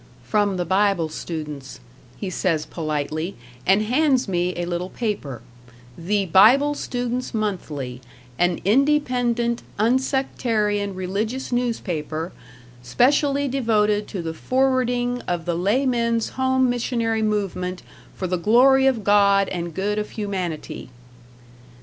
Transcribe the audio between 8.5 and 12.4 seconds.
Independent, Unsectarian Religious Newspaper,